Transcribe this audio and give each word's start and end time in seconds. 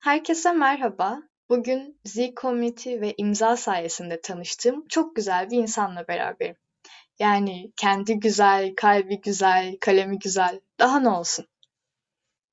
Herkese 0.00 0.52
merhaba. 0.52 1.22
Bugün 1.48 2.00
Z 2.04 2.18
Community 2.40 3.00
ve 3.00 3.14
imza 3.16 3.56
sayesinde 3.56 4.20
tanıştığım 4.20 4.88
çok 4.88 5.16
güzel 5.16 5.50
bir 5.50 5.56
insanla 5.56 6.08
beraberim. 6.08 6.56
Yani 7.18 7.72
kendi 7.76 8.14
güzel, 8.20 8.74
kalbi 8.76 9.20
güzel, 9.20 9.76
kalemi 9.80 10.18
güzel. 10.18 10.60
Daha 10.78 11.00
ne 11.00 11.08
olsun? 11.08 11.46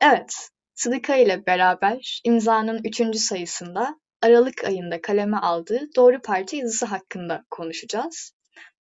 Evet, 0.02 0.50
Sıdıka 0.74 1.16
ile 1.16 1.46
beraber 1.46 2.22
imzanın 2.24 2.82
üçüncü 2.84 3.20
sayısında 3.20 4.00
Aralık 4.22 4.64
ayında 4.64 5.02
kaleme 5.02 5.38
aldığı 5.38 5.82
Doğru 5.96 6.22
Parça 6.22 6.58
yazısı 6.58 6.86
hakkında 6.86 7.46
konuşacağız. 7.50 8.32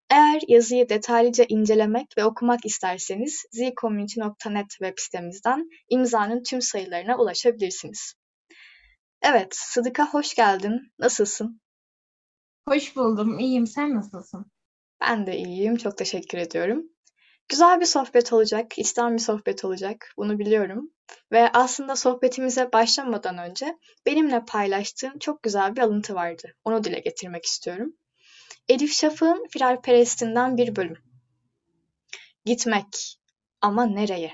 Eğer 0.09 0.41
yazıyı 0.47 0.89
detaylıca 0.89 1.45
incelemek 1.49 2.17
ve 2.17 2.25
okumak 2.25 2.65
isterseniz 2.65 3.45
zcommunity.net 3.51 4.69
web 4.69 4.93
sitemizden 4.97 5.69
imzanın 5.89 6.43
tüm 6.43 6.61
sayılarına 6.61 7.17
ulaşabilirsiniz. 7.17 8.15
Evet, 9.21 9.55
Sıdıka 9.55 10.13
hoş 10.13 10.35
geldin. 10.35 10.93
Nasılsın? 10.99 11.61
Hoş 12.67 12.95
buldum. 12.95 13.39
İyiyim. 13.39 13.67
Sen 13.67 13.95
nasılsın? 13.95 14.51
Ben 15.01 15.27
de 15.27 15.37
iyiyim. 15.37 15.77
Çok 15.77 15.97
teşekkür 15.97 16.37
ediyorum. 16.37 16.83
Güzel 17.49 17.79
bir 17.79 17.85
sohbet 17.85 18.33
olacak, 18.33 18.77
içten 18.79 19.13
bir 19.13 19.21
sohbet 19.21 19.65
olacak. 19.65 20.13
Bunu 20.17 20.39
biliyorum. 20.39 20.91
Ve 21.31 21.51
aslında 21.51 21.95
sohbetimize 21.95 22.73
başlamadan 22.73 23.37
önce 23.37 23.77
benimle 24.05 24.45
paylaştığın 24.45 25.19
çok 25.19 25.43
güzel 25.43 25.75
bir 25.75 25.81
alıntı 25.81 26.15
vardı. 26.15 26.55
Onu 26.63 26.83
dile 26.83 26.99
getirmek 26.99 27.45
istiyorum. 27.45 27.93
Elif 28.69 28.93
Şafak'ın 28.93 29.47
Firarperestinden 29.51 30.57
bir 30.57 30.75
bölüm. 30.75 30.97
Gitmek 32.45 33.19
ama 33.61 33.85
nereye? 33.85 34.33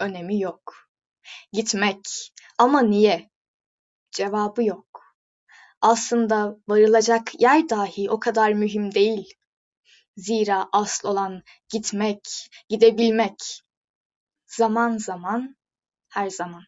Önemi 0.00 0.40
yok. 0.40 0.74
Gitmek 1.52 2.32
ama 2.58 2.82
niye? 2.82 3.30
Cevabı 4.18 4.64
yok. 4.64 5.14
Aslında 5.80 6.56
varılacak 6.68 7.40
yer 7.40 7.68
dahi 7.68 8.10
o 8.10 8.20
kadar 8.20 8.52
mühim 8.52 8.94
değil. 8.94 9.34
Zira 10.16 10.68
asıl 10.72 11.08
olan 11.08 11.42
gitmek, 11.68 12.48
gidebilmek. 12.68 13.62
Zaman 14.46 14.96
zaman, 14.96 15.56
her 16.08 16.30
zaman. 16.30 16.62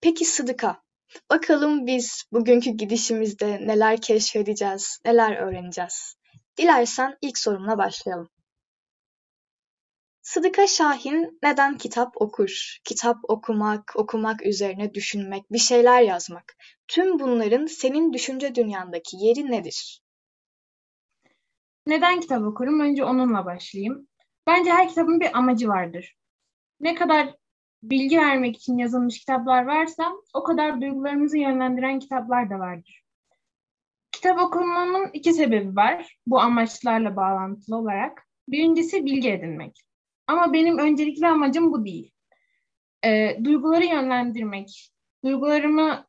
Peki 0.00 0.24
Sıdıka, 0.24 0.82
bakalım 1.30 1.86
biz 1.86 2.24
bugünkü 2.32 2.70
gidişimizde 2.70 3.66
neler 3.66 4.00
keşfedeceğiz, 4.00 5.00
neler 5.04 5.36
öğreneceğiz? 5.36 6.16
Dilersen 6.56 7.18
ilk 7.20 7.38
sorumla 7.38 7.78
başlayalım. 7.78 8.28
Sıdıka 10.24 10.66
Şahin 10.66 11.38
neden 11.42 11.76
kitap 11.76 12.12
okur? 12.16 12.78
Kitap 12.84 13.16
okumak, 13.28 13.92
okumak 13.96 14.46
üzerine 14.46 14.94
düşünmek, 14.94 15.52
bir 15.52 15.58
şeyler 15.58 16.02
yazmak. 16.02 16.56
Tüm 16.88 17.18
bunların 17.18 17.66
senin 17.66 18.12
düşünce 18.12 18.54
dünyandaki 18.54 19.16
yeri 19.16 19.50
nedir? 19.50 20.02
Neden 21.86 22.20
kitap 22.20 22.42
okurum? 22.42 22.80
Önce 22.80 23.04
onunla 23.04 23.44
başlayayım. 23.44 24.08
Bence 24.46 24.72
her 24.72 24.88
kitabın 24.88 25.20
bir 25.20 25.38
amacı 25.38 25.68
vardır. 25.68 26.16
Ne 26.80 26.94
kadar 26.94 27.34
bilgi 27.82 28.18
vermek 28.18 28.56
için 28.56 28.78
yazılmış 28.78 29.18
kitaplar 29.18 29.64
varsa 29.64 30.12
o 30.34 30.42
kadar 30.42 30.80
duygularımızı 30.80 31.38
yönlendiren 31.38 31.98
kitaplar 31.98 32.50
da 32.50 32.58
vardır. 32.58 33.02
Kitap 34.12 34.40
okumamın 34.40 35.10
iki 35.12 35.32
sebebi 35.32 35.76
var 35.76 36.18
bu 36.26 36.40
amaçlarla 36.40 37.16
bağlantılı 37.16 37.76
olarak. 37.76 38.26
Birincisi 38.48 39.04
bilgi 39.04 39.30
edinmek. 39.30 39.83
Ama 40.26 40.52
benim 40.52 40.78
öncelikli 40.78 41.26
amacım 41.26 41.72
bu 41.72 41.84
değil. 41.84 42.10
E, 43.04 43.38
duyguları 43.44 43.84
yönlendirmek, 43.84 44.90
duygularımı 45.24 46.06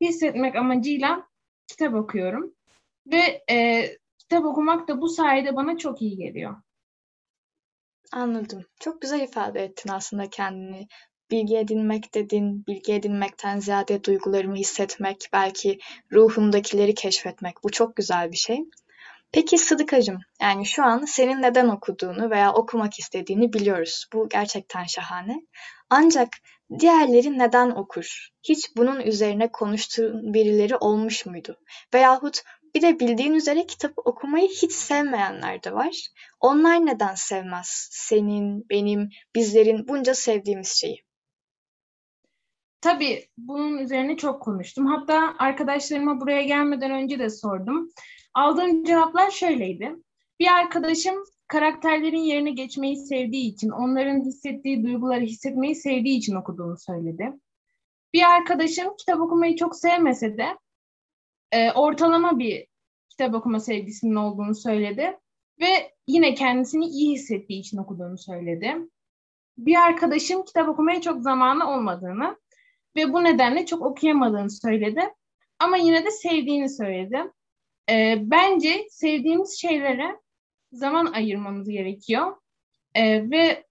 hissetmek 0.00 0.56
amacıyla 0.56 1.28
kitap 1.66 1.94
okuyorum. 1.94 2.54
Ve 3.06 3.42
e, 3.50 3.86
kitap 4.18 4.44
okumak 4.44 4.88
da 4.88 5.00
bu 5.00 5.08
sayede 5.08 5.56
bana 5.56 5.78
çok 5.78 6.02
iyi 6.02 6.16
geliyor. 6.16 6.56
Anladım. 8.12 8.64
Çok 8.80 9.02
güzel 9.02 9.20
ifade 9.20 9.64
ettin 9.64 9.90
aslında 9.90 10.30
kendini. 10.30 10.88
Bilgi 11.30 11.56
edinmek 11.56 12.14
dedin, 12.14 12.66
bilgi 12.66 12.92
edinmekten 12.92 13.60
ziyade 13.60 14.04
duygularımı 14.04 14.56
hissetmek, 14.56 15.28
belki 15.32 15.78
ruhumdakileri 16.12 16.94
keşfetmek. 16.94 17.64
Bu 17.64 17.70
çok 17.70 17.96
güzel 17.96 18.30
bir 18.32 18.36
şey. 18.36 18.64
Peki 19.32 19.58
Sıdıkacığım, 19.58 20.18
yani 20.42 20.66
şu 20.66 20.84
an 20.84 21.04
senin 21.04 21.42
neden 21.42 21.68
okuduğunu 21.68 22.30
veya 22.30 22.52
okumak 22.52 22.98
istediğini 22.98 23.52
biliyoruz. 23.52 24.06
Bu 24.12 24.28
gerçekten 24.28 24.84
şahane. 24.84 25.40
Ancak 25.90 26.28
diğerleri 26.78 27.38
neden 27.38 27.70
okur? 27.70 28.28
Hiç 28.48 28.76
bunun 28.76 29.00
üzerine 29.00 29.52
konuştuğun 29.52 30.34
birileri 30.34 30.76
olmuş 30.76 31.26
muydu? 31.26 31.56
Veyahut 31.94 32.42
bir 32.74 32.82
de 32.82 33.00
bildiğin 33.00 33.34
üzere 33.34 33.66
kitap 33.66 33.92
okumayı 33.96 34.48
hiç 34.48 34.72
sevmeyenler 34.72 35.62
de 35.62 35.72
var. 35.72 36.08
Onlar 36.40 36.86
neden 36.86 37.14
sevmez? 37.14 37.88
Senin, 37.90 38.68
benim, 38.70 39.08
bizlerin 39.34 39.88
bunca 39.88 40.14
sevdiğimiz 40.14 40.68
şeyi. 40.68 41.04
Tabii 42.80 43.28
bunun 43.38 43.78
üzerine 43.78 44.16
çok 44.16 44.42
konuştum. 44.42 44.86
Hatta 44.86 45.34
arkadaşlarıma 45.38 46.20
buraya 46.20 46.42
gelmeden 46.42 46.90
önce 46.90 47.18
de 47.18 47.30
sordum. 47.30 47.90
Aldığım 48.34 48.84
cevaplar 48.84 49.30
şöyleydi. 49.30 49.96
Bir 50.40 50.46
arkadaşım 50.46 51.14
karakterlerin 51.48 52.20
yerine 52.20 52.50
geçmeyi 52.50 52.96
sevdiği 52.96 53.52
için, 53.52 53.70
onların 53.70 54.20
hissettiği 54.20 54.84
duyguları 54.84 55.20
hissetmeyi 55.20 55.74
sevdiği 55.74 56.18
için 56.18 56.34
okuduğunu 56.34 56.76
söyledi. 56.78 57.32
Bir 58.12 58.22
arkadaşım 58.22 58.96
kitap 58.96 59.20
okumayı 59.20 59.56
çok 59.56 59.76
sevmese 59.76 60.38
de 60.38 60.46
e, 61.52 61.72
ortalama 61.72 62.38
bir 62.38 62.66
kitap 63.08 63.34
okuma 63.34 63.60
sevgisinin 63.60 64.14
olduğunu 64.14 64.54
söyledi 64.54 65.18
ve 65.60 65.92
yine 66.06 66.34
kendisini 66.34 66.86
iyi 66.86 67.12
hissettiği 67.12 67.60
için 67.60 67.78
okuduğunu 67.78 68.18
söyledi. 68.18 68.76
Bir 69.58 69.76
arkadaşım 69.76 70.44
kitap 70.44 70.68
okumaya 70.68 71.00
çok 71.00 71.22
zamanı 71.22 71.70
olmadığını 71.70 72.36
ve 72.96 73.12
bu 73.12 73.24
nedenle 73.24 73.66
çok 73.66 73.82
okuyamadığını 73.82 74.50
söyledi. 74.50 75.14
Ama 75.58 75.76
yine 75.76 76.04
de 76.04 76.10
sevdiğini 76.10 76.68
söyledi. 76.68 77.32
E, 77.90 78.18
bence 78.20 78.86
sevdiğimiz 78.90 79.60
şeylere 79.60 80.20
zaman 80.72 81.06
ayırmamız 81.06 81.68
gerekiyor. 81.68 82.36
E, 82.94 83.30
ve 83.30 83.66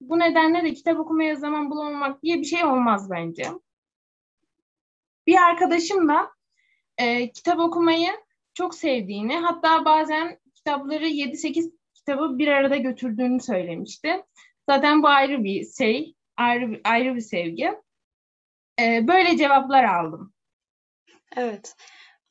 bu 0.00 0.18
nedenle 0.18 0.62
de 0.62 0.74
kitap 0.74 1.00
okumaya 1.00 1.36
zaman 1.36 1.70
bulamamak 1.70 2.22
diye 2.22 2.38
bir 2.38 2.44
şey 2.44 2.64
olmaz 2.64 3.10
bence. 3.10 3.44
Bir 5.26 5.36
arkadaşım 5.36 6.08
da 6.08 6.30
e, 6.98 7.32
kitap 7.32 7.58
okumayı 7.58 8.10
çok 8.54 8.74
sevdiğini, 8.74 9.36
hatta 9.36 9.84
bazen 9.84 10.38
kitapları 10.54 11.06
7-8 11.08 11.72
kitabı 11.94 12.38
bir 12.38 12.48
arada 12.48 12.76
götürdüğünü 12.76 13.40
söylemişti. 13.40 14.24
Zaten 14.70 15.02
bu 15.02 15.08
ayrı 15.08 15.44
bir 15.44 15.66
şey, 15.78 16.14
ayrı, 16.36 16.80
ayrı 16.84 17.14
bir 17.14 17.20
sevgi. 17.20 17.72
E, 18.80 19.08
böyle 19.08 19.36
cevaplar 19.36 19.84
aldım. 19.84 20.32
Evet. 21.36 21.76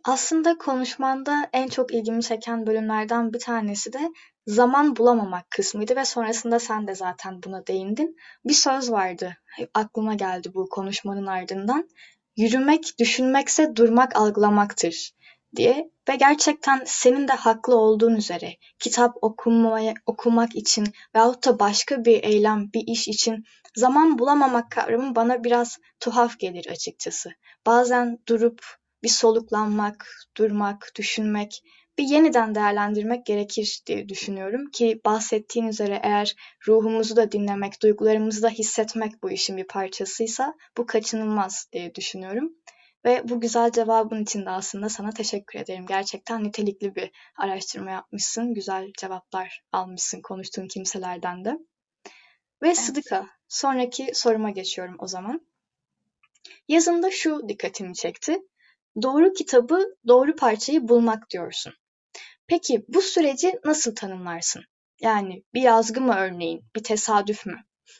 Aslında 0.03 0.57
konuşmanda 0.57 1.49
en 1.53 1.67
çok 1.67 1.93
ilgimi 1.93 2.23
çeken 2.23 2.67
bölümlerden 2.67 3.33
bir 3.33 3.39
tanesi 3.39 3.93
de 3.93 4.11
zaman 4.47 4.95
bulamamak 4.95 5.51
kısmıydı 5.51 5.95
ve 5.95 6.05
sonrasında 6.05 6.59
sen 6.59 6.87
de 6.87 6.95
zaten 6.95 7.43
buna 7.43 7.67
değindin. 7.67 8.15
Bir 8.45 8.53
söz 8.53 8.91
vardı, 8.91 9.37
aklıma 9.73 10.13
geldi 10.13 10.51
bu 10.53 10.69
konuşmanın 10.69 11.25
ardından. 11.25 11.89
Yürümek, 12.37 12.99
düşünmekse 12.99 13.75
durmak 13.75 14.15
algılamaktır 14.15 15.11
diye 15.55 15.91
ve 16.09 16.15
gerçekten 16.15 16.83
senin 16.85 17.27
de 17.27 17.33
haklı 17.33 17.75
olduğun 17.75 18.15
üzere 18.15 18.53
kitap 18.79 19.15
okumaya, 19.21 19.93
okumak 20.05 20.55
için 20.55 20.87
veyahut 21.15 21.45
da 21.45 21.59
başka 21.59 22.05
bir 22.05 22.23
eylem, 22.23 22.73
bir 22.73 22.83
iş 22.87 23.07
için 23.07 23.43
zaman 23.75 24.19
bulamamak 24.19 24.71
kavramı 24.71 25.15
bana 25.15 25.43
biraz 25.43 25.77
tuhaf 25.99 26.39
gelir 26.39 26.67
açıkçası. 26.71 27.29
Bazen 27.65 28.17
durup 28.27 28.80
bir 29.03 29.09
soluklanmak, 29.09 30.07
durmak, 30.37 30.91
düşünmek, 30.95 31.63
bir 31.97 32.03
yeniden 32.03 32.55
değerlendirmek 32.55 33.25
gerekir 33.25 33.81
diye 33.85 34.09
düşünüyorum 34.09 34.71
ki 34.71 35.01
bahsettiğin 35.05 35.67
üzere 35.67 35.99
eğer 36.03 36.35
ruhumuzu 36.67 37.15
da 37.15 37.31
dinlemek, 37.31 37.81
duygularımızı 37.81 38.41
da 38.41 38.49
hissetmek 38.49 39.23
bu 39.23 39.31
işin 39.31 39.57
bir 39.57 39.67
parçasıysa 39.67 40.53
bu 40.77 40.85
kaçınılmaz 40.85 41.67
diye 41.71 41.95
düşünüyorum. 41.95 42.53
Ve 43.05 43.29
bu 43.29 43.41
güzel 43.41 43.71
cevabın 43.71 44.23
için 44.23 44.45
de 44.45 44.49
aslında 44.49 44.89
sana 44.89 45.09
teşekkür 45.09 45.59
ederim. 45.59 45.85
Gerçekten 45.85 46.43
nitelikli 46.43 46.95
bir 46.95 47.11
araştırma 47.37 47.91
yapmışsın. 47.91 48.53
Güzel 48.53 48.91
cevaplar 48.97 49.63
almışsın 49.71 50.21
konuştuğun 50.21 50.67
kimselerden 50.67 51.45
de. 51.45 51.49
Ve 52.61 52.67
evet. 52.67 52.77
Sıdıka, 52.77 53.27
sonraki 53.47 54.11
soruma 54.13 54.49
geçiyorum 54.49 54.95
o 54.99 55.07
zaman. 55.07 55.47
Yazında 56.67 57.11
şu 57.11 57.49
dikkatimi 57.49 57.95
çekti. 57.95 58.39
Doğru 59.01 59.33
kitabı, 59.33 59.95
doğru 60.07 60.35
parçayı 60.35 60.87
bulmak 60.87 61.29
diyorsun. 61.29 61.73
Peki 62.47 62.85
bu 62.87 63.01
süreci 63.01 63.59
nasıl 63.65 63.95
tanımlarsın? 63.95 64.63
Yani 65.01 65.43
bir 65.53 65.61
yazgı 65.61 66.01
mı 66.01 66.15
örneğin, 66.15 66.63
bir 66.75 66.83
tesadüf 66.83 67.45
mü? 67.45 67.57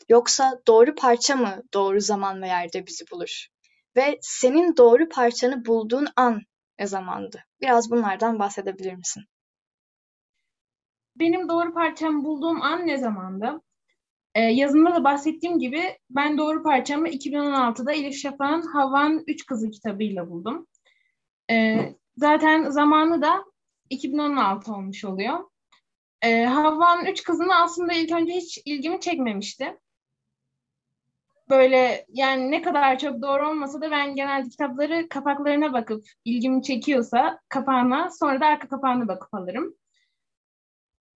Yoksa 0.09 0.61
doğru 0.67 0.95
parça 0.95 1.35
mı 1.35 1.63
doğru 1.73 2.01
zaman 2.01 2.41
ve 2.41 2.47
yerde 2.47 2.87
bizi 2.87 3.05
bulur? 3.11 3.47
Ve 3.95 4.19
senin 4.21 4.77
doğru 4.77 5.09
parçanı 5.09 5.65
bulduğun 5.65 6.07
an 6.15 6.41
ne 6.79 6.87
zamandı? 6.87 7.43
Biraz 7.61 7.91
bunlardan 7.91 8.39
bahsedebilir 8.39 8.93
misin? 8.93 9.23
Benim 11.15 11.49
doğru 11.49 11.73
parçamı 11.73 12.23
bulduğum 12.23 12.61
an 12.61 12.87
ne 12.87 12.97
zamandı? 12.97 13.61
Ee, 14.35 14.41
yazımda 14.41 14.95
da 14.95 15.03
bahsettiğim 15.03 15.59
gibi 15.59 15.97
ben 16.09 16.37
doğru 16.37 16.63
parçamı 16.63 17.09
2016'da 17.09 17.91
Elif 17.91 18.15
Şafak'ın 18.15 18.61
Havan 18.61 19.23
Üç 19.27 19.45
Kızı 19.45 19.69
kitabıyla 19.69 20.29
buldum. 20.29 20.67
Ee, 21.51 21.95
zaten 22.17 22.69
zamanı 22.69 23.21
da 23.21 23.45
2016 23.89 24.73
olmuş 24.73 25.05
oluyor. 25.05 25.49
Ee, 26.21 26.45
Havva'nın 26.45 27.05
üç 27.05 27.23
kızını 27.23 27.55
aslında 27.55 27.93
ilk 27.93 28.11
önce 28.11 28.33
hiç 28.33 28.59
ilgimi 28.65 28.99
çekmemişti. 28.99 29.79
Böyle 31.49 32.05
yani 32.09 32.51
ne 32.51 32.61
kadar 32.61 32.99
çok 32.99 33.21
doğru 33.21 33.49
olmasa 33.49 33.81
da 33.81 33.91
ben 33.91 34.15
genelde 34.15 34.49
kitapları 34.49 35.09
kapaklarına 35.09 35.73
bakıp 35.73 36.05
ilgimi 36.25 36.63
çekiyorsa 36.63 37.39
kapağına 37.49 38.09
sonra 38.09 38.41
da 38.41 38.45
arka 38.45 38.67
kapağına 38.67 39.07
bakıp 39.07 39.33
alırım. 39.33 39.75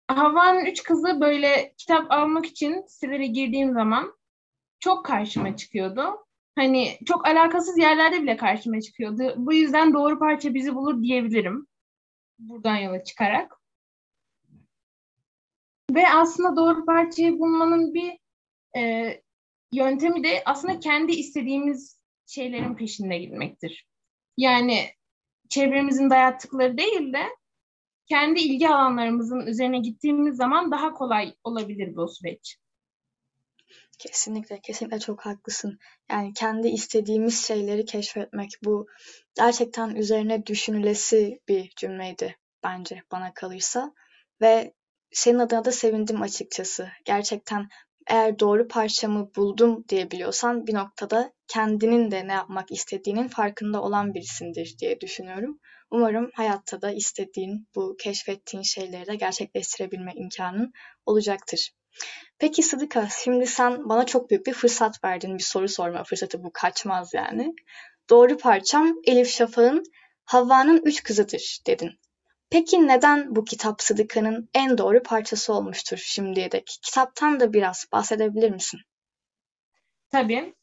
Havva'nın 0.09 0.65
üç 0.65 0.83
kızı 0.83 1.21
böyle 1.21 1.75
kitap 1.77 2.13
almak 2.13 2.47
için 2.47 2.85
sitelere 2.87 3.27
girdiğim 3.27 3.73
zaman 3.73 4.19
çok 4.81 5.07
karşıma 5.07 5.57
çıkıyordu. 5.57 6.24
Hani 6.57 6.99
çok 7.07 7.27
alakasız 7.27 7.79
yerlerde 7.79 8.23
bile 8.23 8.37
karşıma 8.37 8.81
çıkıyordu. 8.81 9.35
Bu 9.37 9.53
yüzden 9.53 9.95
doğru 9.95 10.19
parça 10.19 10.55
bizi 10.55 10.75
bulur 10.75 11.03
diyebilirim. 11.03 11.67
Buradan 12.39 12.77
yola 12.77 13.05
çıkarak. 13.05 13.61
Ve 15.91 16.09
aslında 16.09 16.57
doğru 16.57 16.85
parçayı 16.85 17.39
bulmanın 17.39 17.95
bir 17.95 18.19
e, 18.77 19.15
yöntemi 19.73 20.25
de 20.25 20.43
aslında 20.45 20.81
kendi 20.81 21.13
istediğimiz 21.13 22.01
şeylerin 22.27 22.75
peşinde 22.75 23.19
gitmektir. 23.19 23.87
Yani 24.37 24.85
çevremizin 25.49 26.11
dayattıkları 26.11 26.79
değil 26.79 27.13
de 27.13 27.23
kendi 28.07 28.41
ilgi 28.41 28.69
alanlarımızın 28.69 29.47
üzerine 29.47 29.79
gittiğimiz 29.79 30.37
zaman 30.37 30.71
daha 30.71 30.93
kolay 30.93 31.35
olabilir 31.45 31.97
bu 31.97 32.09
süreç. 32.09 32.59
Kesinlikle, 33.99 34.61
kesinlikle 34.61 34.99
çok 34.99 35.27
haklısın. 35.27 35.79
Yani 36.11 36.33
kendi 36.33 36.69
istediğimiz 36.69 37.47
şeyleri 37.47 37.85
keşfetmek 37.85 38.51
bu 38.65 38.87
gerçekten 39.35 39.95
üzerine 39.95 40.47
düşünülesi 40.47 41.41
bir 41.49 41.73
cümleydi 41.77 42.37
bence 42.65 43.03
bana 43.13 43.35
kalırsa. 43.35 43.93
Ve 44.41 44.75
senin 45.13 45.39
adına 45.39 45.65
da 45.65 45.73
sevindim 45.73 46.23
açıkçası. 46.23 46.89
Gerçekten 47.05 47.69
eğer 48.07 48.39
doğru 48.39 48.69
parçamı 48.69 49.35
buldum 49.37 49.85
diyebiliyorsan 49.89 50.67
bir 50.67 50.75
noktada 50.75 51.33
kendinin 51.49 52.11
de 52.11 52.29
ne 52.29 52.33
yapmak 52.33 52.73
istediğinin 52.73 53.29
farkında 53.29 53.83
olan 53.83 54.15
birisindir 54.15 54.75
diye 54.81 55.01
düşünüyorum. 55.01 55.59
Umarım 55.91 56.31
hayatta 56.35 56.83
da 56.83 56.91
istediğin, 56.91 57.69
bu 57.75 57.97
keşfettiğin 57.97 58.63
şeyleri 58.63 59.07
de 59.07 59.17
gerçekleştirebilme 59.17 60.13
imkanın 60.15 60.73
olacaktır. 61.07 61.71
Peki 62.39 62.63
Sıdıka, 62.63 63.09
şimdi 63.25 63.47
sen 63.47 63.89
bana 63.89 64.07
çok 64.07 64.31
büyük 64.31 64.47
bir 64.47 64.53
fırsat 64.53 65.05
verdin. 65.05 65.39
Bir 65.39 65.43
soru 65.43 65.69
sorma 65.69 66.05
fırsatı 66.05 66.45
bu 66.45 66.51
kaçmaz 66.53 67.15
yani. 67.15 67.55
Doğru 68.11 68.39
parçam 68.39 68.95
Elif 69.05 69.29
Şafak'ın 69.29 69.83
Havva'nın 70.25 70.83
Üç 70.85 71.03
Kızıdır 71.03 71.59
dedin. 71.67 71.91
Peki 72.51 72.87
neden 72.87 73.37
bu 73.37 73.45
kitap 73.45 73.83
Sıdıka'nın 73.83 74.49
en 74.55 74.79
doğru 74.79 75.03
parçası 75.03 75.53
olmuştur 75.53 75.97
şimdiye 75.97 76.53
dek? 76.53 76.67
Kitaptan 76.83 77.41
da 77.41 77.53
biraz 77.53 77.87
bahsedebilir 77.93 78.51
misin? 78.51 78.81
Tabii. 80.11 80.55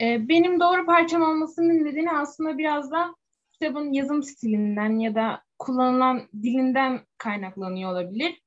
Ee, 0.00 0.28
benim 0.28 0.60
doğru 0.60 0.86
parçam 0.86 1.22
olmasının 1.22 1.84
nedeni 1.84 2.10
aslında 2.12 2.58
biraz 2.58 2.90
da 2.90 3.14
kitabın 3.52 3.92
yazım 3.92 4.22
stilinden 4.22 4.98
ya 4.98 5.14
da 5.14 5.42
kullanılan 5.58 6.28
dilinden 6.42 7.00
kaynaklanıyor 7.18 7.92
olabilir. 7.92 8.42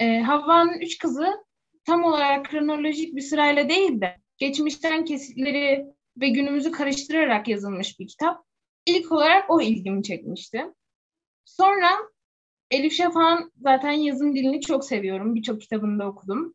Ee, 0.00 0.20
Havva'nın 0.20 0.78
üç 0.80 0.98
kızı 0.98 1.47
tam 1.88 2.04
olarak 2.04 2.46
kronolojik 2.46 3.16
bir 3.16 3.20
sırayla 3.20 3.68
değil 3.68 4.00
de 4.00 4.16
geçmişten 4.36 5.04
kesitleri 5.04 5.86
ve 6.16 6.28
günümüzü 6.28 6.70
karıştırarak 6.70 7.48
yazılmış 7.48 7.98
bir 8.00 8.08
kitap. 8.08 8.44
İlk 8.86 9.12
olarak 9.12 9.50
o 9.50 9.60
ilgimi 9.60 10.02
çekmişti. 10.02 10.64
Sonra 11.44 11.90
Elif 12.70 12.92
Şafak'ın 12.92 13.52
zaten 13.60 13.92
yazım 13.92 14.34
dilini 14.34 14.60
çok 14.60 14.84
seviyorum. 14.84 15.34
Birçok 15.34 15.60
kitabını 15.60 15.98
da 15.98 16.06
okudum. 16.06 16.54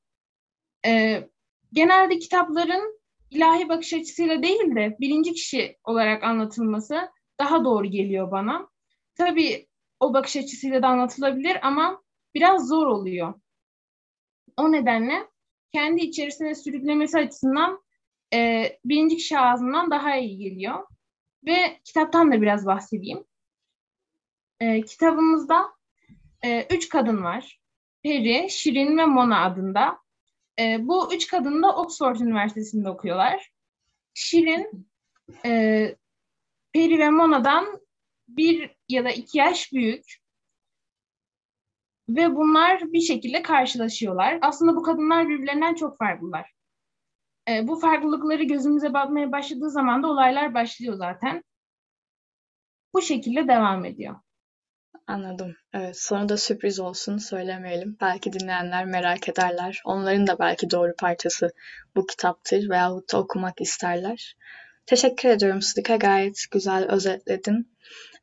Ee, 0.86 1.30
genelde 1.74 2.20
kitapların 2.20 3.00
ilahi 3.32 3.70
bakış 3.70 3.94
açısıyla 3.94 4.44
değil 4.44 4.76
de 4.76 4.98
birinci 5.00 5.34
kişi 5.34 5.78
olarak 5.84 6.24
anlatılması 6.24 7.10
daha 7.40 7.66
doğru 7.66 7.86
geliyor 7.86 8.32
bana. 8.32 8.68
Tabii 9.16 9.68
o 10.00 10.14
bakış 10.14 10.38
açısıyla 10.38 10.82
da 10.82 10.88
anlatılabilir 10.88 11.68
ama 11.68 12.04
biraz 12.36 12.68
zor 12.68 12.88
oluyor. 12.88 13.34
O 14.58 14.72
nedenle 14.72 15.28
kendi 15.74 16.02
içerisine 16.02 16.56
sürüklemesi 16.56 17.18
açısından 17.18 17.84
e, 18.34 18.64
birinci 18.86 19.18
kişi 19.18 19.40
ağzından 19.40 19.92
daha 19.92 20.16
iyi 20.18 20.38
geliyor. 20.38 20.88
Ve 21.46 21.80
kitaptan 21.84 22.32
da 22.32 22.42
biraz 22.42 22.66
bahsedeyim. 22.66 23.24
E, 24.60 24.82
kitabımızda 24.82 25.66
e, 26.44 26.68
üç 26.76 26.90
kadın 26.90 27.24
var. 27.24 27.60
Peri, 28.04 28.48
Şirin 28.50 28.98
ve 28.98 29.06
Mona 29.06 29.46
adında. 29.46 29.98
E, 30.60 30.88
bu 30.88 31.14
üç 31.14 31.28
kadın 31.28 31.64
da 31.64 31.76
Oxford 31.76 32.16
Üniversitesi'nde 32.16 32.90
okuyorlar. 32.90 33.52
Şirin, 34.14 34.88
e, 35.46 35.96
Peri 36.74 37.00
ve 37.00 37.10
Mona'dan 37.10 37.82
bir 38.28 38.76
ya 38.90 39.06
da 39.06 39.12
iki 39.12 39.38
yaş 39.38 39.74
büyük. 39.74 40.23
Ve 42.10 42.36
bunlar 42.36 42.82
bir 42.82 43.02
şekilde 43.02 43.42
karşılaşıyorlar. 43.42 44.40
Aslında 44.42 44.76
bu 44.76 44.84
kadınlar 44.84 45.30
birbirlerinden 45.30 45.76
çok 45.76 45.98
farklılar. 45.98 46.52
E, 47.50 47.68
bu 47.68 47.80
farklılıkları 47.80 48.44
gözümüze 48.44 48.94
batmaya 48.94 49.32
başladığı 49.32 49.70
zaman 49.70 50.04
da 50.04 50.08
olaylar 50.08 50.54
başlıyor 50.54 50.94
zaten. 50.94 51.44
Bu 52.94 53.02
şekilde 53.02 53.48
devam 53.48 53.86
ediyor. 53.86 54.16
Anladım. 55.08 55.56
Evet, 55.74 56.00
sonu 56.00 56.30
da 56.30 56.38
sürpriz 56.38 56.80
olsun 56.80 57.18
söylemeyelim. 57.18 57.98
Belki 58.02 58.34
dinleyenler 58.34 58.86
merak 58.86 59.30
ederler. 59.30 59.82
Onların 59.86 60.28
da 60.28 60.40
belki 60.40 60.72
doğru 60.72 60.94
parçası 61.00 61.50
bu 61.96 62.06
kitaptır 62.06 62.70
veyahut 62.70 63.14
da 63.14 63.20
okumak 63.20 63.62
isterler. 63.62 64.36
Teşekkür 64.86 65.30
ediyorum 65.30 65.62
Sıdıka. 65.62 65.96
Gayet 65.96 66.46
güzel 66.52 66.92
özetledin. 66.92 67.74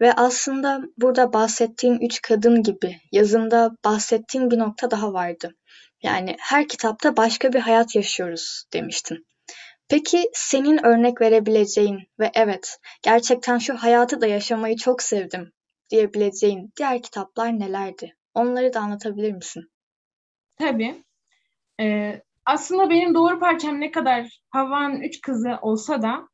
Ve 0.00 0.12
aslında 0.12 0.80
burada 0.96 1.32
bahsettiğin 1.32 1.99
üç 1.99 2.23
kadın 2.23 2.62
gibi 2.62 2.96
yazında 3.12 3.70
bahsettiğin 3.85 4.50
bir 4.50 4.58
nokta 4.58 4.90
daha 4.90 5.12
vardı. 5.12 5.54
Yani 6.02 6.37
her 6.38 6.68
kitapta 6.68 7.16
başka 7.16 7.52
bir 7.52 7.61
hayat 7.61 7.94
yaşıyoruz 7.94 8.64
demiştin. 8.73 9.26
Peki 9.88 10.30
senin 10.32 10.87
örnek 10.87 11.20
verebileceğin 11.20 11.99
ve 12.18 12.30
evet 12.35 12.78
gerçekten 13.02 13.58
şu 13.58 13.76
hayatı 13.76 14.20
da 14.20 14.26
yaşamayı 14.26 14.76
çok 14.76 15.02
sevdim 15.02 15.52
diyebileceğin 15.90 16.73
diğer 16.76 17.02
kitaplar 17.02 17.58
nelerdi? 17.58 18.16
Onları 18.35 18.73
da 18.73 18.80
anlatabilir 18.80 19.32
misin? 19.32 19.70
Tabii. 20.58 21.04
Ee, 21.80 22.23
aslında 22.46 22.90
benim 22.90 23.14
doğru 23.14 23.40
parçam 23.40 23.80
ne 23.80 23.90
kadar 23.90 24.40
Havva'nın 24.50 25.00
üç 25.00 25.20
kızı 25.20 25.58
olsa 25.62 26.02
da 26.02 26.29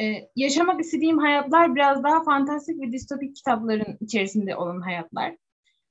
e, 0.00 0.28
yaşamak 0.36 0.80
istediğim 0.80 1.18
hayatlar 1.18 1.74
biraz 1.74 2.02
daha 2.02 2.22
fantastik 2.24 2.80
ve 2.80 2.92
distopik 2.92 3.36
kitapların 3.36 3.98
içerisinde 4.00 4.56
olan 4.56 4.80
hayatlar. 4.80 5.36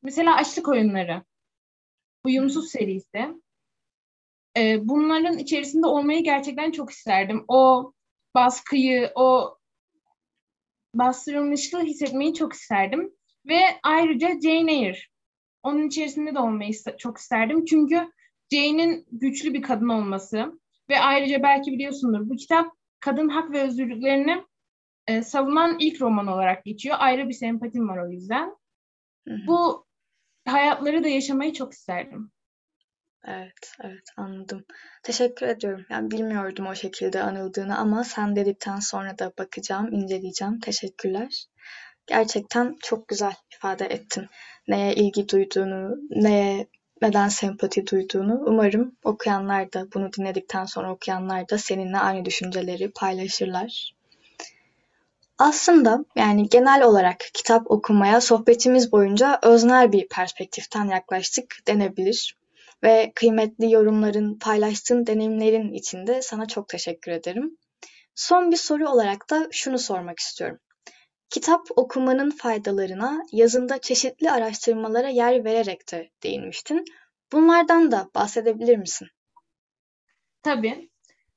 Mesela 0.03 0.35
Açlık 0.35 0.67
Oyunları, 0.67 1.23
Uyumsuz 2.25 2.69
serisi. 2.69 3.27
E, 4.57 4.87
bunların 4.87 5.37
içerisinde 5.37 5.87
olmayı 5.87 6.23
gerçekten 6.23 6.71
çok 6.71 6.91
isterdim. 6.91 7.45
O 7.47 7.93
baskıyı, 8.35 9.11
o 9.15 9.57
bastırılmışlığı 10.93 11.83
hissetmeyi 11.83 12.33
çok 12.33 12.53
isterdim. 12.53 13.11
Ve 13.45 13.59
ayrıca 13.83 14.27
Jane 14.27 14.73
Eyre. 14.73 14.99
Onun 15.63 15.87
içerisinde 15.87 16.35
de 16.35 16.39
olmayı 16.39 16.73
çok 16.97 17.17
isterdim. 17.17 17.65
Çünkü 17.65 18.11
Jane'in 18.53 19.05
güçlü 19.11 19.53
bir 19.53 19.61
kadın 19.61 19.89
olması 19.89 20.59
ve 20.89 20.99
ayrıca 20.99 21.43
belki 21.43 21.71
biliyorsundur 21.71 22.29
bu 22.29 22.35
kitap 22.35 22.77
kadın 23.07 23.29
hak 23.29 23.51
ve 23.51 23.61
özgürlüklerini 23.61 24.45
e, 25.07 25.23
savunan 25.23 25.75
ilk 25.79 26.01
roman 26.01 26.27
olarak 26.27 26.65
geçiyor. 26.65 26.95
Ayrı 26.99 27.29
bir 27.29 27.33
sempatim 27.33 27.89
var 27.89 27.97
o 27.97 28.11
yüzden. 28.11 28.55
Hı 29.27 29.33
hı. 29.33 29.47
Bu 29.47 29.85
hayatları 30.45 31.03
da 31.03 31.07
yaşamayı 31.07 31.53
çok 31.53 31.73
isterdim. 31.73 32.31
Evet, 33.25 33.75
evet 33.83 34.03
anladım. 34.17 34.65
Teşekkür 35.03 35.47
ediyorum. 35.47 35.85
Yani 35.89 36.11
bilmiyordum 36.11 36.65
o 36.67 36.75
şekilde 36.75 37.23
anıldığını 37.23 37.77
ama 37.77 38.03
sen 38.03 38.35
dedikten 38.35 38.79
sonra 38.79 39.19
da 39.19 39.31
bakacağım, 39.39 39.93
inceleyeceğim. 39.93 40.59
Teşekkürler. 40.59 41.45
Gerçekten 42.07 42.75
çok 42.83 43.07
güzel 43.07 43.33
ifade 43.55 43.85
ettin. 43.85 44.27
Neye 44.67 44.95
ilgi 44.95 45.29
duyduğunu, 45.29 45.95
neye 46.09 46.67
neden 47.01 47.27
sempati 47.27 47.87
duyduğunu. 47.87 48.43
Umarım 48.45 48.95
okuyanlar 49.03 49.73
da 49.73 49.87
bunu 49.93 50.13
dinledikten 50.13 50.65
sonra 50.65 50.91
okuyanlar 50.91 51.49
da 51.49 51.57
seninle 51.57 51.97
aynı 51.97 52.25
düşünceleri 52.25 52.91
paylaşırlar. 52.91 53.93
Aslında 55.37 56.05
yani 56.15 56.49
genel 56.49 56.83
olarak 56.83 57.19
kitap 57.33 57.71
okumaya 57.71 58.21
sohbetimiz 58.21 58.91
boyunca 58.91 59.39
öznel 59.43 59.91
bir 59.91 60.07
perspektiften 60.07 60.85
yaklaştık 60.85 61.55
denebilir. 61.67 62.37
Ve 62.83 63.11
kıymetli 63.15 63.71
yorumların, 63.71 64.39
paylaştığın 64.39 65.07
deneyimlerin 65.07 65.73
için 65.73 66.07
de 66.07 66.21
sana 66.21 66.47
çok 66.47 66.69
teşekkür 66.69 67.11
ederim. 67.11 67.57
Son 68.15 68.51
bir 68.51 68.57
soru 68.57 68.89
olarak 68.89 69.29
da 69.29 69.47
şunu 69.51 69.79
sormak 69.79 70.19
istiyorum. 70.19 70.59
Kitap 71.29 71.67
okumanın 71.75 72.29
faydalarına 72.29 73.23
yazında 73.31 73.81
çeşitli 73.81 74.31
araştırmalara 74.31 75.09
yer 75.09 75.45
vererek 75.45 75.91
de 75.91 76.11
değinmiştin. 76.23 76.85
Bunlardan 77.31 77.91
da 77.91 78.09
bahsedebilir 78.15 78.77
misin? 78.77 79.07
Tabii. 80.43 80.89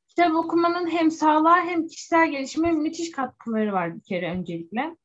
Kitap 0.09 0.35
okumanın 0.35 0.91
hem 0.91 1.11
sağlığa 1.11 1.65
hem 1.65 1.87
kişisel 1.87 2.31
gelişime 2.31 2.73
müthiş 2.73 3.11
katkıları 3.11 3.73
var 3.73 3.97
bir 3.97 4.03
kere 4.03 4.31
öncelikle. 4.31 4.97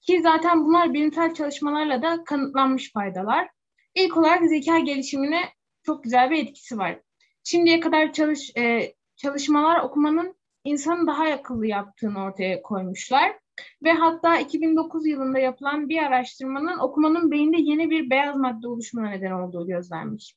Ki 0.00 0.20
zaten 0.22 0.64
bunlar 0.64 0.94
bilimsel 0.94 1.34
çalışmalarla 1.34 2.02
da 2.02 2.24
kanıtlanmış 2.24 2.92
faydalar. 2.92 3.48
İlk 3.94 4.16
olarak 4.16 4.48
zeka 4.48 4.78
gelişimine 4.78 5.40
çok 5.82 6.04
güzel 6.04 6.30
bir 6.30 6.38
etkisi 6.38 6.78
var. 6.78 7.00
Şimdiye 7.44 7.80
kadar 7.80 8.12
çalış, 8.12 8.56
e, 8.56 8.94
çalışmalar 9.16 9.80
okumanın 9.80 10.36
insanı 10.64 11.06
daha 11.06 11.24
akıllı 11.24 11.66
yaptığını 11.66 12.24
ortaya 12.24 12.62
koymuşlar. 12.62 13.38
Ve 13.82 13.92
hatta 13.92 14.38
2009 14.38 15.06
yılında 15.06 15.38
yapılan 15.38 15.88
bir 15.88 15.98
araştırmanın 16.02 16.78
okumanın 16.78 17.30
beyinde 17.30 17.56
yeni 17.60 17.90
bir 17.90 18.10
beyaz 18.10 18.36
madde 18.36 18.68
oluşumuna 18.68 19.10
neden 19.10 19.30
olduğu 19.30 19.66
gözlenmiş. 19.66 20.36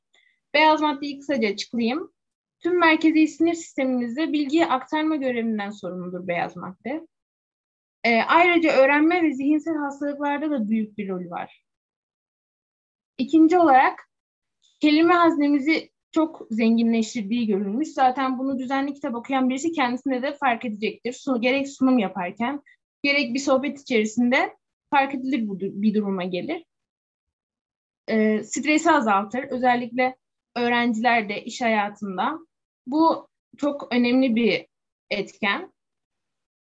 Beyaz 0.53 0.81
maddeyi 0.81 1.19
kısaca 1.19 1.49
açıklayayım. 1.49 2.11
Tüm 2.59 2.79
merkezi 2.79 3.27
sinir 3.27 3.53
sistemimizde 3.53 4.33
bilgiyi 4.33 4.65
aktarma 4.65 5.15
görevinden 5.15 5.69
sorumludur 5.69 6.27
beyaz 6.27 6.55
madde. 6.55 7.07
E, 8.03 8.21
ayrıca 8.21 8.71
öğrenme 8.71 9.23
ve 9.23 9.33
zihinsel 9.33 9.75
hastalıklarda 9.75 10.51
da 10.51 10.69
büyük 10.69 10.97
bir 10.97 11.09
rolü 11.09 11.29
var. 11.29 11.63
İkinci 13.17 13.57
olarak 13.57 14.09
kelime 14.79 15.13
haznemizi 15.13 15.91
çok 16.11 16.47
zenginleştirdiği 16.51 17.47
görülmüş. 17.47 17.87
Zaten 17.87 18.39
bunu 18.39 18.59
düzenli 18.59 18.93
kitap 18.93 19.15
okuyan 19.15 19.49
birisi 19.49 19.71
kendisinde 19.71 20.21
de 20.21 20.33
fark 20.33 20.65
edecektir. 20.65 21.23
Gerek 21.39 21.69
sunum 21.69 21.99
yaparken, 21.99 22.61
gerek 23.03 23.33
bir 23.33 23.39
sohbet 23.39 23.81
içerisinde 23.81 24.57
fark 24.89 25.15
edilir 25.15 25.47
bu 25.47 25.59
bir 25.59 25.93
duruma 25.93 26.23
gelir. 26.23 26.65
E, 28.07 28.43
stresi 28.43 28.91
azaltır. 28.91 29.43
Özellikle 29.43 30.17
öğrencilerde, 30.55 31.43
iş 31.43 31.61
hayatında. 31.61 32.39
Bu 32.87 33.27
çok 33.57 33.93
önemli 33.93 34.35
bir 34.35 34.67
etken. 35.09 35.73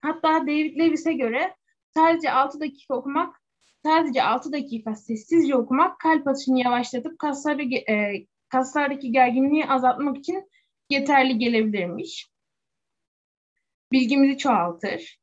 Hatta 0.02 0.42
David 0.42 0.80
Lewis'e 0.80 1.14
göre 1.14 1.56
sadece 1.94 2.32
6 2.32 2.60
dakika 2.60 2.96
okumak, 2.96 3.42
sadece 3.86 4.24
6 4.24 4.52
dakika 4.52 4.96
sessizce 4.96 5.56
okumak 5.56 6.00
kalp 6.00 6.28
atışını 6.28 6.60
yavaşlatıp 6.60 7.20
kasları, 7.20 7.64
e, 7.64 8.26
kaslardaki 8.50 9.12
gerginliği 9.12 9.66
azaltmak 9.66 10.18
için 10.18 10.50
yeterli 10.90 11.38
gelebilirmiş. 11.38 12.28
Bilgimizi 13.92 14.38
çoğaltır. 14.38 15.20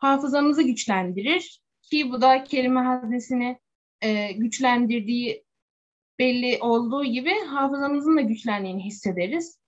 Hafızamızı 0.00 0.62
güçlendirir 0.62 1.60
ki 1.82 2.12
bu 2.12 2.20
da 2.20 2.44
kelime 2.44 2.80
haznesini 2.80 3.58
e, 4.00 4.32
güçlendirdiği 4.32 5.44
belli 6.18 6.58
olduğu 6.60 7.04
gibi 7.04 7.34
hafızamızın 7.46 8.16
da 8.16 8.20
güçlendiğini 8.20 8.84
hissederiz. 8.84 9.60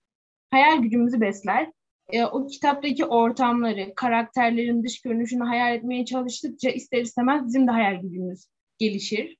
Hayal 0.51 0.81
gücümüzü 0.81 1.21
besler. 1.21 1.71
E, 2.09 2.25
o 2.25 2.47
kitaptaki 2.47 3.05
ortamları, 3.05 3.95
karakterlerin 3.95 4.83
dış 4.83 5.01
görünüşünü 5.01 5.43
hayal 5.43 5.75
etmeye 5.75 6.05
çalıştıkça 6.05 6.69
ister 6.69 7.01
istemez 7.01 7.45
bizim 7.45 7.67
de 7.67 7.71
hayal 7.71 8.01
gücümüz 8.01 8.45
gelişir. 8.79 9.37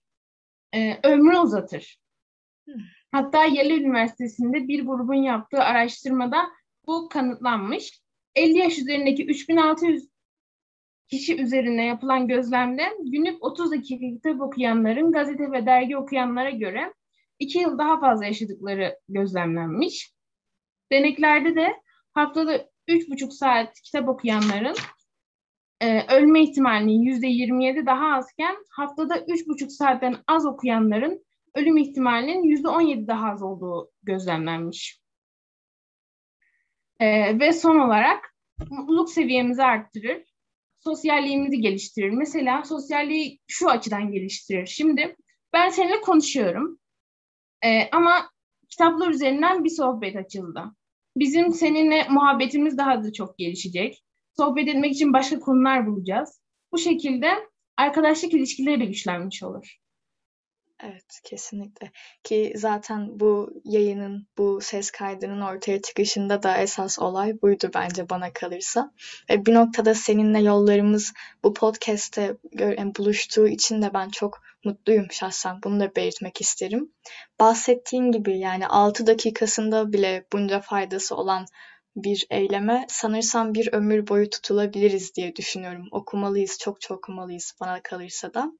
E, 0.73 0.99
ömrü 1.03 1.37
uzatır. 1.37 1.97
Hatta 3.11 3.45
Yale 3.45 3.75
Üniversitesi'nde 3.75 4.67
bir 4.67 4.85
grubun 4.85 5.23
yaptığı 5.23 5.59
araştırmada 5.59 6.37
bu 6.87 7.09
kanıtlanmış. 7.09 8.01
50 8.35 8.57
yaş 8.57 8.79
üzerindeki 8.79 9.25
3600 9.25 10.12
kişi 11.07 11.41
üzerine 11.41 11.85
yapılan 11.85 12.27
gözlemde 12.27 12.83
günlük 13.03 13.43
30 13.43 13.71
dakika 13.71 14.05
kitap 14.05 14.41
okuyanların 14.41 15.11
gazete 15.11 15.51
ve 15.51 15.65
dergi 15.65 15.97
okuyanlara 15.97 16.49
göre 16.49 16.93
2 17.39 17.59
yıl 17.59 17.77
daha 17.77 17.99
fazla 17.99 18.25
yaşadıkları 18.25 18.99
gözlemlenmiş. 19.09 20.13
Deneklerde 20.91 21.55
de 21.55 21.67
haftada 22.13 22.69
3,5 22.87 23.31
saat 23.31 23.73
kitap 23.81 24.09
okuyanların 24.09 24.75
e, 25.81 26.15
ölme 26.15 26.43
ihtimalinin 26.43 27.03
%27 27.03 27.85
daha 27.85 28.15
azken 28.15 28.55
haftada 28.69 29.17
3,5 29.17 29.69
saatten 29.69 30.15
az 30.27 30.45
okuyanların 30.45 31.25
ölüm 31.55 31.77
ihtimalinin 31.77 32.43
%17 32.43 33.07
daha 33.07 33.31
az 33.31 33.43
olduğu 33.43 33.91
gözlemlenmiş. 34.03 35.01
E, 36.99 37.39
ve 37.39 37.53
son 37.53 37.79
olarak 37.79 38.35
mutluluk 38.69 39.09
seviyemizi 39.09 39.63
arttırır, 39.63 40.32
sosyalliğimizi 40.83 41.61
geliştirir. 41.61 42.09
Mesela 42.09 42.63
sosyalliği 42.63 43.39
şu 43.47 43.69
açıdan 43.69 44.11
geliştirir. 44.11 44.65
Şimdi 44.65 45.15
ben 45.53 45.69
seninle 45.69 46.01
konuşuyorum 46.01 46.79
e, 47.65 47.89
ama 47.91 48.29
kitaplar 48.69 49.09
üzerinden 49.09 49.63
bir 49.63 49.69
sohbet 49.69 50.15
açıldı. 50.15 50.63
Bizim 51.17 51.53
seninle 51.53 52.07
muhabbetimiz 52.09 52.77
daha 52.77 53.03
da 53.03 53.13
çok 53.13 53.37
gelişecek. 53.37 54.03
Sohbet 54.37 54.67
etmek 54.67 54.91
için 54.93 55.13
başka 55.13 55.39
konular 55.39 55.87
bulacağız. 55.87 56.41
Bu 56.71 56.77
şekilde 56.77 57.29
arkadaşlık 57.77 58.33
ilişkileri 58.33 58.79
de 58.79 58.85
güçlenmiş 58.85 59.43
olur. 59.43 59.82
Evet, 60.85 61.19
kesinlikle. 61.23 61.91
Ki 62.23 62.53
zaten 62.55 63.19
bu 63.19 63.53
yayının, 63.63 64.27
bu 64.37 64.61
ses 64.61 64.91
kaydının 64.91 65.41
ortaya 65.41 65.81
çıkışında 65.81 66.43
da 66.43 66.57
esas 66.57 66.99
olay 66.99 67.41
buydu 67.41 67.71
bence 67.73 68.09
bana 68.09 68.33
kalırsa. 68.33 68.91
Ve 69.29 69.45
bir 69.45 69.53
noktada 69.53 69.93
seninle 69.93 70.39
yollarımız 70.39 71.13
bu 71.43 71.53
podcast'te 71.53 72.37
buluştuğu 72.97 73.47
için 73.47 73.81
de 73.81 73.93
ben 73.93 74.09
çok 74.09 74.41
mutluyum 74.65 75.07
şahsen. 75.11 75.59
Bunu 75.63 75.79
da 75.79 75.95
belirtmek 75.95 76.41
isterim. 76.41 76.91
Bahsettiğin 77.39 78.11
gibi 78.11 78.39
yani 78.39 78.67
6 78.67 79.07
dakikasında 79.07 79.93
bile 79.93 80.25
bunca 80.33 80.59
faydası 80.59 81.15
olan 81.15 81.45
bir 81.95 82.27
eyleme 82.29 82.85
sanırsam 82.89 83.53
bir 83.53 83.73
ömür 83.73 84.07
boyu 84.07 84.29
tutulabiliriz 84.29 85.15
diye 85.15 85.35
düşünüyorum. 85.35 85.87
Okumalıyız, 85.91 86.57
çok 86.57 86.81
çok 86.81 86.97
okumalıyız 86.97 87.53
bana 87.61 87.81
kalırsa 87.83 88.33
da. 88.33 88.51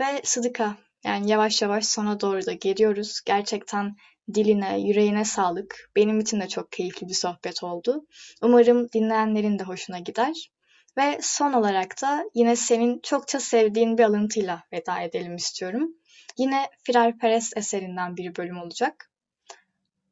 Ve 0.00 0.20
Sıdıka, 0.24 0.76
yani 1.04 1.30
yavaş 1.30 1.62
yavaş 1.62 1.86
sona 1.86 2.20
doğru 2.20 2.46
da 2.46 2.52
geliyoruz. 2.52 3.20
Gerçekten 3.26 3.96
diline, 4.34 4.80
yüreğine 4.80 5.24
sağlık. 5.24 5.90
Benim 5.96 6.20
için 6.20 6.40
de 6.40 6.48
çok 6.48 6.72
keyifli 6.72 7.08
bir 7.08 7.14
sohbet 7.14 7.62
oldu. 7.62 8.06
Umarım 8.42 8.92
dinleyenlerin 8.92 9.58
de 9.58 9.64
hoşuna 9.64 9.98
gider. 9.98 10.50
Ve 10.96 11.18
son 11.22 11.52
olarak 11.52 12.02
da 12.02 12.24
yine 12.34 12.56
senin 12.56 13.00
çokça 13.02 13.40
sevdiğin 13.40 13.98
bir 13.98 14.04
alıntıyla 14.04 14.62
veda 14.72 15.00
edelim 15.00 15.36
istiyorum. 15.36 15.94
Yine 16.38 16.70
Firar 16.82 17.18
Perest 17.18 17.56
eserinden 17.56 18.16
bir 18.16 18.36
bölüm 18.36 18.58
olacak. 18.58 19.10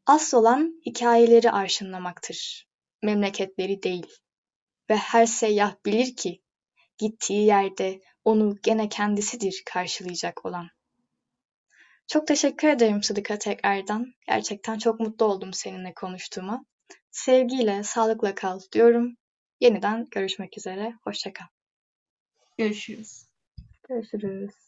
Asıl 0.07 0.39
olan 0.39 0.81
hikayeleri 0.87 1.51
arşınlamaktır. 1.51 2.69
Memleketleri 3.03 3.83
değil. 3.83 4.07
Ve 4.91 4.97
her 4.97 5.27
seyyah 5.27 5.75
bilir 5.87 6.17
ki 6.17 6.43
gittiği 6.99 7.47
yerde 7.47 8.01
onu 8.25 8.57
gene 8.63 8.89
kendisidir 8.89 9.63
karşılayacak 9.67 10.47
olan. 10.47 10.69
Çok 12.09 12.27
teşekkür 12.27 12.69
ederim 12.69 13.03
Sıdıka 13.03 13.39
tekrardan. 13.39 14.15
Gerçekten 14.27 14.79
çok 14.79 15.01
mutlu 15.01 15.27
oldum 15.27 15.53
seninle 15.53 15.95
konuştuğuma. 15.95 16.65
Sevgiyle, 17.11 17.83
sağlıkla 17.83 18.35
kal 18.35 18.61
diyorum. 18.73 19.17
Yeniden 19.61 20.07
görüşmek 20.11 20.59
üzere. 20.59 20.93
Hoşça 21.05 21.33
kal. 21.33 21.47
Görüşürüz. 22.59 23.27
Görüşürüz. 23.89 24.68